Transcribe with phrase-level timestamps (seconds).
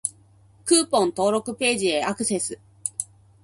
[0.65, 2.57] クーポン登録ページへアクセス